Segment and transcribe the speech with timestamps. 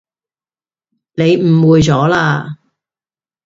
[1.13, 2.55] 你誤會咗喇